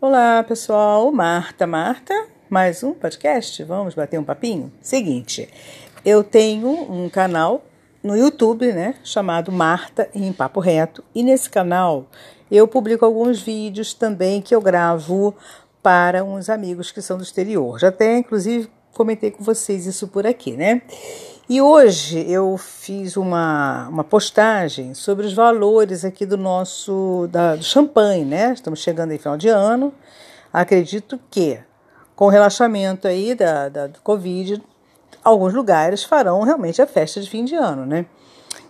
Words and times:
Olá, 0.00 0.44
pessoal. 0.44 1.10
Marta, 1.10 1.66
Marta, 1.66 2.14
mais 2.48 2.84
um 2.84 2.94
podcast. 2.94 3.64
Vamos 3.64 3.96
bater 3.96 4.16
um 4.16 4.22
papinho? 4.22 4.72
Seguinte, 4.80 5.48
eu 6.04 6.22
tenho 6.22 6.68
um 6.68 7.10
canal 7.10 7.64
no 8.00 8.16
YouTube, 8.16 8.72
né, 8.72 8.94
chamado 9.02 9.50
Marta 9.50 10.08
em 10.14 10.32
Papo 10.32 10.60
Reto, 10.60 11.02
e 11.12 11.24
nesse 11.24 11.50
canal 11.50 12.06
eu 12.48 12.68
publico 12.68 13.04
alguns 13.04 13.42
vídeos 13.42 13.92
também 13.92 14.40
que 14.40 14.54
eu 14.54 14.60
gravo 14.60 15.34
para 15.82 16.22
uns 16.22 16.48
amigos 16.48 16.92
que 16.92 17.02
são 17.02 17.16
do 17.16 17.24
exterior. 17.24 17.80
Já 17.80 17.88
até, 17.88 18.18
inclusive, 18.18 18.70
comentei 18.92 19.32
com 19.32 19.42
vocês 19.42 19.84
isso 19.84 20.06
por 20.06 20.24
aqui, 20.24 20.52
né? 20.52 20.80
E 21.50 21.62
hoje 21.62 22.30
eu 22.30 22.58
fiz 22.58 23.16
uma, 23.16 23.88
uma 23.88 24.04
postagem 24.04 24.92
sobre 24.92 25.24
os 25.24 25.32
valores 25.32 26.04
aqui 26.04 26.26
do 26.26 26.36
nosso 26.36 27.26
da, 27.32 27.56
do 27.56 27.64
champanhe, 27.64 28.22
né? 28.22 28.52
Estamos 28.52 28.80
chegando 28.80 29.12
aí 29.12 29.18
final 29.18 29.38
de 29.38 29.48
ano. 29.48 29.94
Acredito 30.52 31.18
que 31.30 31.58
com 32.14 32.26
o 32.26 32.28
relaxamento 32.28 33.08
aí 33.08 33.34
da, 33.34 33.70
da, 33.70 33.86
do 33.86 33.98
Covid, 34.02 34.62
alguns 35.24 35.54
lugares 35.54 36.04
farão 36.04 36.42
realmente 36.42 36.82
a 36.82 36.86
festa 36.86 37.18
de 37.18 37.30
fim 37.30 37.46
de 37.46 37.54
ano, 37.54 37.86
né? 37.86 38.04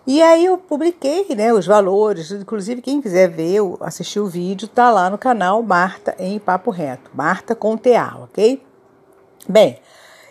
E 0.06 0.22
aí 0.22 0.45
eu 0.45 0.56
publiquei 0.56 1.27
né, 1.34 1.52
os 1.52 1.66
valores, 1.66 2.30
inclusive 2.30 2.80
quem 2.80 3.02
quiser 3.02 3.28
ver, 3.28 3.60
assistir 3.80 4.20
o 4.20 4.27
vídeo, 4.28 4.69
tá 4.69 4.88
lá 4.88 5.10
no 5.10 5.19
canal 5.19 5.60
Marta 5.64 6.14
em 6.16 6.38
Papo 6.38 6.70
Reto, 6.70 7.10
Marta 7.12 7.56
com 7.56 7.77
TA, 7.77 8.19
ok? 8.22 8.62
Bem, 9.48 9.80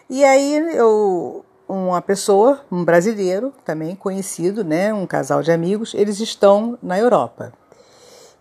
e 0.09 0.23
aí 0.23 0.55
eu 0.73 1.43
uma 1.67 2.01
pessoa, 2.01 2.61
um 2.71 2.85
brasileiro 2.85 3.53
também 3.65 3.95
conhecido, 3.95 4.63
né, 4.63 4.93
um 4.93 5.05
casal 5.05 5.43
de 5.43 5.51
amigos, 5.51 5.93
eles 5.93 6.19
estão 6.19 6.77
na 6.81 6.97
Europa. 6.97 7.53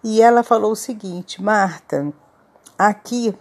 E 0.02 0.22
ela 0.22 0.42
falou 0.42 0.72
o 0.72 0.76
seguinte, 0.76 1.42
Marta, 1.42 2.12
aqui 2.78 3.36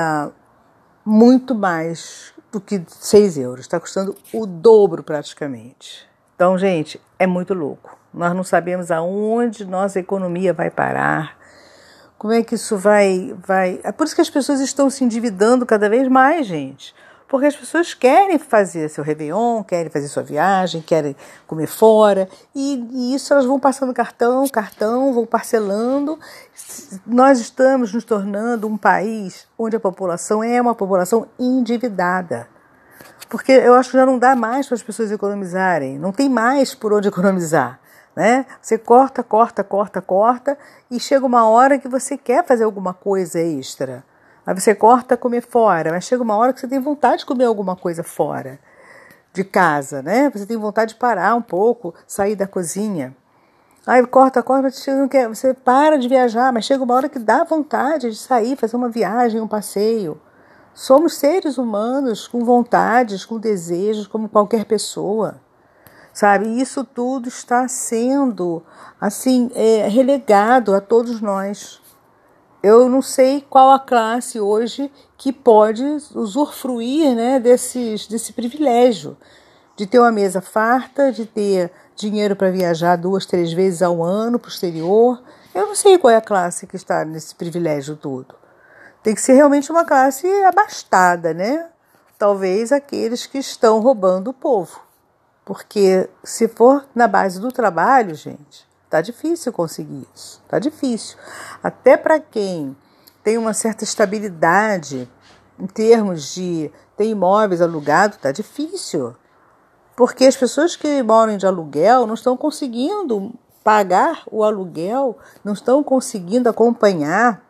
muito 1.04 1.54
mais 1.54 2.32
do 2.52 2.60
que 2.60 2.82
6 2.86 3.38
euros, 3.38 3.60
está 3.60 3.80
custando 3.80 4.16
o 4.32 4.46
dobro 4.46 5.02
praticamente. 5.02 6.08
Então, 6.34 6.56
gente, 6.56 7.00
é 7.18 7.26
muito 7.26 7.52
louco. 7.52 7.98
Nós 8.14 8.34
não 8.34 8.44
sabemos 8.44 8.90
aonde 8.90 9.64
nossa 9.64 9.98
economia 9.98 10.52
vai 10.52 10.70
parar 10.70 11.35
como 12.18 12.32
é 12.32 12.42
que 12.42 12.54
isso 12.54 12.76
vai, 12.76 13.34
vai. 13.46 13.80
É 13.82 13.92
por 13.92 14.04
isso 14.04 14.14
que 14.14 14.20
as 14.20 14.30
pessoas 14.30 14.60
estão 14.60 14.88
se 14.88 15.04
endividando 15.04 15.66
cada 15.66 15.88
vez 15.88 16.08
mais, 16.08 16.46
gente. 16.46 16.94
Porque 17.28 17.46
as 17.46 17.56
pessoas 17.56 17.92
querem 17.92 18.38
fazer 18.38 18.88
seu 18.88 19.02
Réveillon, 19.02 19.62
querem 19.64 19.90
fazer 19.90 20.06
sua 20.06 20.22
viagem, 20.22 20.80
querem 20.80 21.16
comer 21.46 21.66
fora, 21.66 22.28
e, 22.54 22.88
e 22.92 23.14
isso 23.14 23.32
elas 23.32 23.44
vão 23.44 23.58
passando 23.58 23.92
cartão, 23.92 24.46
cartão, 24.48 25.12
vão 25.12 25.26
parcelando. 25.26 26.18
Nós 27.04 27.40
estamos 27.40 27.92
nos 27.92 28.04
tornando 28.04 28.68
um 28.68 28.76
país 28.76 29.46
onde 29.58 29.74
a 29.74 29.80
população 29.80 30.42
é 30.42 30.60
uma 30.62 30.74
população 30.74 31.26
endividada. 31.38 32.48
Porque 33.28 33.50
eu 33.50 33.74
acho 33.74 33.90
que 33.90 33.96
já 33.96 34.06
não 34.06 34.20
dá 34.20 34.36
mais 34.36 34.68
para 34.68 34.76
as 34.76 34.82
pessoas 34.84 35.10
economizarem, 35.10 35.98
não 35.98 36.12
tem 36.12 36.28
mais 36.28 36.76
por 36.76 36.92
onde 36.92 37.08
economizar 37.08 37.80
né? 38.16 38.46
Você 38.62 38.78
corta, 38.78 39.22
corta, 39.22 39.62
corta, 39.62 40.00
corta 40.00 40.58
e 40.90 40.98
chega 40.98 41.26
uma 41.26 41.46
hora 41.46 41.78
que 41.78 41.86
você 41.86 42.16
quer 42.16 42.44
fazer 42.46 42.64
alguma 42.64 42.94
coisa 42.94 43.38
extra. 43.38 44.02
Aí 44.46 44.58
você 44.58 44.74
corta 44.74 45.16
comer 45.16 45.42
fora, 45.42 45.92
mas 45.92 46.04
chega 46.04 46.22
uma 46.22 46.36
hora 46.36 46.52
que 46.52 46.60
você 46.60 46.66
tem 46.66 46.80
vontade 46.80 47.18
de 47.18 47.26
comer 47.26 47.44
alguma 47.44 47.76
coisa 47.76 48.02
fora 48.02 48.58
de 49.34 49.44
casa, 49.44 50.00
né? 50.00 50.30
Você 50.30 50.46
tem 50.46 50.56
vontade 50.56 50.94
de 50.94 50.98
parar 50.98 51.34
um 51.34 51.42
pouco, 51.42 51.94
sair 52.06 52.34
da 52.34 52.46
cozinha. 52.46 53.14
Aí 53.86 54.04
corta, 54.06 54.42
corta, 54.42 54.70
você, 55.28 55.52
para 55.52 55.98
de 55.98 56.08
viajar, 56.08 56.52
mas 56.52 56.64
chega 56.64 56.82
uma 56.82 56.94
hora 56.94 57.08
que 57.08 57.18
dá 57.18 57.44
vontade 57.44 58.10
de 58.10 58.16
sair, 58.16 58.56
fazer 58.56 58.76
uma 58.76 58.88
viagem, 58.88 59.40
um 59.40 59.46
passeio. 59.46 60.18
Somos 60.72 61.16
seres 61.16 61.58
humanos 61.58 62.26
com 62.26 62.44
vontades, 62.44 63.24
com 63.24 63.38
desejos, 63.38 64.06
como 64.06 64.28
qualquer 64.28 64.64
pessoa 64.64 65.40
sabe? 66.16 66.58
Isso 66.58 66.82
tudo 66.82 67.28
está 67.28 67.68
sendo 67.68 68.62
assim 68.98 69.50
é, 69.54 69.86
relegado 69.86 70.74
a 70.74 70.80
todos 70.80 71.20
nós. 71.20 71.78
Eu 72.62 72.88
não 72.88 73.02
sei 73.02 73.44
qual 73.50 73.70
a 73.70 73.78
classe 73.78 74.40
hoje 74.40 74.90
que 75.18 75.30
pode 75.30 75.84
usufruir 76.14 77.14
né, 77.14 77.38
desses, 77.38 78.06
desse 78.06 78.32
privilégio 78.32 79.14
de 79.76 79.86
ter 79.86 79.98
uma 79.98 80.10
mesa 80.10 80.40
farta, 80.40 81.12
de 81.12 81.26
ter 81.26 81.70
dinheiro 81.94 82.34
para 82.34 82.50
viajar 82.50 82.96
duas, 82.96 83.26
três 83.26 83.52
vezes 83.52 83.82
ao 83.82 84.02
ano 84.02 84.38
para 84.38 84.48
o 84.48 84.50
exterior. 84.50 85.22
Eu 85.54 85.66
não 85.66 85.74
sei 85.74 85.98
qual 85.98 86.10
é 86.10 86.16
a 86.16 86.22
classe 86.22 86.66
que 86.66 86.76
está 86.76 87.04
nesse 87.04 87.34
privilégio 87.34 87.94
todo. 87.94 88.34
Tem 89.02 89.14
que 89.14 89.20
ser 89.20 89.34
realmente 89.34 89.70
uma 89.70 89.84
classe 89.84 90.26
abastada, 90.44 91.34
né? 91.34 91.68
Talvez 92.18 92.72
aqueles 92.72 93.26
que 93.26 93.36
estão 93.36 93.80
roubando 93.80 94.30
o 94.30 94.34
povo. 94.34 94.85
Porque 95.46 96.10
se 96.24 96.48
for 96.48 96.84
na 96.92 97.06
base 97.06 97.40
do 97.40 97.52
trabalho, 97.52 98.16
gente, 98.16 98.66
tá 98.90 99.00
difícil 99.00 99.52
conseguir 99.52 100.04
isso. 100.12 100.42
Tá 100.48 100.58
difícil. 100.58 101.16
Até 101.62 101.96
para 101.96 102.18
quem 102.18 102.76
tem 103.22 103.38
uma 103.38 103.54
certa 103.54 103.84
estabilidade 103.84 105.08
em 105.56 105.68
termos 105.68 106.34
de 106.34 106.68
ter 106.96 107.06
imóveis 107.06 107.62
alugados, 107.62 108.18
tá 108.18 108.32
difícil. 108.32 109.14
Porque 109.94 110.24
as 110.24 110.36
pessoas 110.36 110.74
que 110.74 111.00
moram 111.04 111.36
de 111.36 111.46
aluguel 111.46 112.08
não 112.08 112.14
estão 112.14 112.36
conseguindo 112.36 113.32
pagar 113.62 114.24
o 114.28 114.42
aluguel, 114.42 115.16
não 115.44 115.52
estão 115.52 115.80
conseguindo 115.84 116.48
acompanhar 116.48 117.40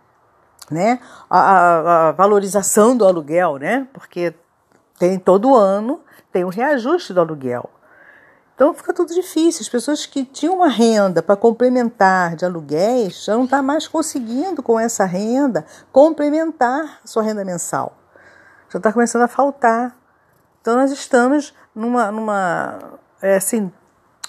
né, 0.71 1.01
a, 1.31 1.41
a, 1.41 2.09
a 2.09 2.13
valorização 2.13 2.95
do 2.95 3.07
aluguel, 3.07 3.57
né? 3.57 3.89
Porque 3.95 4.35
tem 4.99 5.19
todo 5.19 5.55
ano 5.55 6.01
tem 6.31 6.45
um 6.45 6.51
reajuste 6.51 7.15
do 7.15 7.21
aluguel. 7.21 7.71
Então 8.57 8.73
fica 8.73 8.95
tudo 8.95 9.13
difícil. 9.13 9.61
As 9.61 9.69
pessoas 9.69 10.07
que 10.07 10.25
tinham 10.25 10.55
uma 10.55 10.69
renda 10.69 11.23
para 11.23 11.37
complementar 11.37 12.35
de 12.35 12.45
aluguéis 12.47 13.23
já 13.23 13.35
não 13.35 13.45
estão 13.45 13.59
tá 13.59 13.63
mais 13.63 13.87
conseguindo 13.87 14.63
com 14.63 14.81
essa 14.81 15.05
renda 15.05 15.67
complementar 15.93 17.01
a 17.05 17.07
sua 17.07 17.23
renda 17.23 17.45
mensal. 17.45 17.99
Já 18.71 18.79
está 18.79 18.91
começando 18.91 19.23
a 19.23 19.29
faltar. 19.29 19.95
Então 20.63 20.75
nós 20.75 20.91
estamos 20.91 21.55
numa, 21.75 22.11
numa, 22.11 22.99
é 23.21 23.37
assim, 23.37 23.71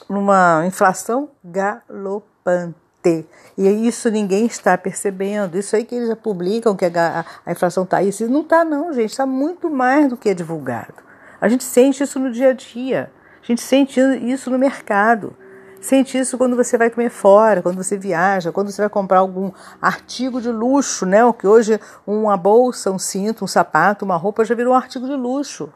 numa 0.09 0.65
inflação 0.65 1.29
galopante. 1.41 2.75
E 3.57 3.65
isso 3.87 4.11
ninguém 4.11 4.45
está 4.45 4.77
percebendo. 4.77 5.57
Isso 5.57 5.73
aí 5.73 5.85
que 5.85 5.95
eles 5.95 6.09
já 6.09 6.17
publicam 6.17 6.75
que 6.75 6.83
a, 6.83 7.25
a 7.45 7.51
inflação 7.53 7.85
está 7.85 7.99
aí. 7.99 8.11
Não 8.29 8.41
está, 8.41 8.65
não, 8.65 8.91
gente. 8.91 9.11
Está 9.11 9.25
muito 9.25 9.69
mais 9.69 10.09
do 10.09 10.17
que 10.17 10.27
é 10.27 10.33
divulgado. 10.33 10.95
A 11.39 11.47
gente 11.47 11.63
sente 11.63 12.03
isso 12.03 12.19
no 12.19 12.29
dia 12.29 12.49
a 12.49 12.53
dia. 12.53 13.09
A 13.41 13.45
gente 13.45 13.61
sente 13.61 13.99
isso 13.99 14.49
no 14.49 14.57
mercado. 14.57 15.35
Sente 15.79 16.17
isso 16.17 16.37
quando 16.37 16.55
você 16.55 16.77
vai 16.77 16.89
comer 16.89 17.09
fora, 17.09 17.61
quando 17.61 17.77
você 17.77 17.97
viaja, 17.97 18.51
quando 18.51 18.71
você 18.71 18.81
vai 18.81 18.89
comprar 18.89 19.19
algum 19.19 19.51
artigo 19.81 20.41
de 20.41 20.49
luxo, 20.49 21.05
né? 21.05 21.23
O 21.23 21.33
que 21.33 21.47
hoje 21.47 21.79
uma 22.05 22.35
bolsa, 22.35 22.91
um 22.91 22.99
cinto, 22.99 23.45
um 23.45 23.47
sapato, 23.47 24.03
uma 24.03 24.17
roupa 24.17 24.43
já 24.43 24.55
virou 24.55 24.73
um 24.73 24.75
artigo 24.75 25.05
de 25.05 25.13
luxo. 25.13 25.71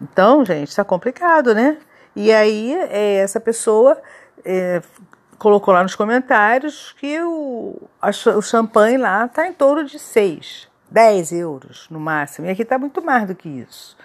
Então, 0.00 0.44
gente, 0.44 0.68
está 0.68 0.82
complicado, 0.82 1.54
né? 1.54 1.78
E 2.16 2.32
aí, 2.32 2.74
é, 2.74 3.16
essa 3.16 3.38
pessoa 3.38 4.00
é, 4.44 4.82
colocou 5.38 5.72
lá 5.72 5.82
nos 5.82 5.94
comentários 5.94 6.94
que 6.98 7.20
o, 7.20 7.80
a, 8.00 8.10
o 8.36 8.42
champanhe 8.42 8.96
lá 8.96 9.26
está 9.26 9.46
em 9.46 9.52
torno 9.52 9.84
de 9.84 9.98
6, 9.98 10.68
10 10.90 11.32
euros 11.32 11.86
no 11.90 12.00
máximo. 12.00 12.46
E 12.46 12.50
aqui 12.50 12.62
está 12.62 12.78
muito 12.78 13.02
mais 13.02 13.26
do 13.26 13.34
que 13.34 13.48
isso. 13.48 13.96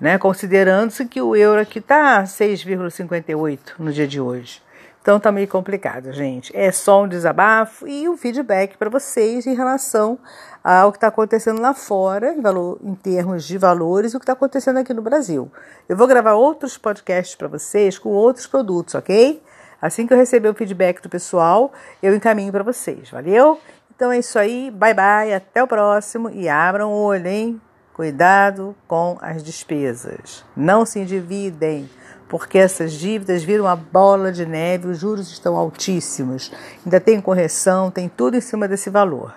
Né? 0.00 0.16
Considerando-se 0.18 1.04
que 1.06 1.20
o 1.20 1.34
euro 1.34 1.60
aqui 1.60 1.78
está 1.78 2.22
6,58 2.22 3.58
no 3.78 3.92
dia 3.92 4.06
de 4.06 4.20
hoje. 4.20 4.62
Então 5.00 5.18
tá 5.18 5.32
meio 5.32 5.48
complicado, 5.48 6.12
gente. 6.12 6.54
É 6.54 6.70
só 6.70 7.02
um 7.02 7.08
desabafo 7.08 7.88
e 7.88 8.08
um 8.08 8.16
feedback 8.16 8.76
para 8.76 8.90
vocês 8.90 9.46
em 9.46 9.54
relação 9.54 10.18
ao 10.62 10.92
que 10.92 10.98
está 10.98 11.06
acontecendo 11.06 11.62
lá 11.62 11.72
fora, 11.72 12.34
em, 12.34 12.42
valor, 12.42 12.78
em 12.82 12.94
termos 12.94 13.44
de 13.44 13.56
valores, 13.56 14.12
e 14.12 14.16
o 14.16 14.20
que 14.20 14.24
está 14.24 14.34
acontecendo 14.34 14.76
aqui 14.76 14.92
no 14.92 15.00
Brasil. 15.00 15.50
Eu 15.88 15.96
vou 15.96 16.06
gravar 16.06 16.34
outros 16.34 16.76
podcasts 16.76 17.34
para 17.34 17.48
vocês 17.48 17.98
com 17.98 18.10
outros 18.10 18.46
produtos, 18.46 18.94
ok? 18.94 19.42
Assim 19.80 20.06
que 20.06 20.12
eu 20.12 20.18
receber 20.18 20.48
o 20.48 20.54
feedback 20.54 21.00
do 21.00 21.08
pessoal, 21.08 21.72
eu 22.02 22.14
encaminho 22.14 22.52
para 22.52 22.64
vocês. 22.64 23.10
Valeu? 23.10 23.58
Então 23.94 24.12
é 24.12 24.18
isso 24.18 24.38
aí. 24.38 24.70
Bye 24.70 24.94
bye. 24.94 25.32
Até 25.32 25.62
o 25.62 25.66
próximo. 25.66 26.30
E 26.30 26.48
abram 26.48 26.92
o 26.92 27.02
olho, 27.02 27.26
hein? 27.26 27.60
Cuidado 27.98 28.76
com 28.86 29.18
as 29.20 29.42
despesas. 29.42 30.44
Não 30.56 30.86
se 30.86 31.00
endividem 31.00 31.90
porque 32.28 32.56
essas 32.56 32.92
dívidas 32.92 33.42
viram 33.42 33.64
uma 33.64 33.74
bola 33.74 34.30
de 34.30 34.46
neve, 34.46 34.86
os 34.86 34.98
juros 34.98 35.32
estão 35.32 35.56
altíssimos, 35.56 36.52
ainda 36.84 37.00
tem 37.00 37.20
correção, 37.20 37.90
tem 37.90 38.08
tudo 38.08 38.36
em 38.36 38.40
cima 38.40 38.68
desse 38.68 38.88
valor. 38.88 39.34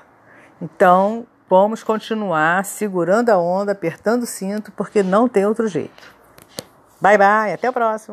Então, 0.62 1.25
vamos 1.50 1.81
continuar 1.81 2.63
segurando 2.63 3.30
a 3.31 3.38
onda, 3.40 3.72
apertando 3.72 4.22
o 4.22 4.28
cinto, 4.28 4.72
porque 4.74 5.02
não 5.02 5.28
tem 5.28 5.44
outro 5.44 5.68
jeito. 5.68 6.13
Bye 7.02 7.18
bye, 7.18 7.54
até 7.54 7.68
o 7.68 7.74
próximo. 7.74 8.10